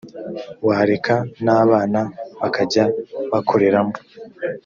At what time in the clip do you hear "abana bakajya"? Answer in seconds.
1.61-2.85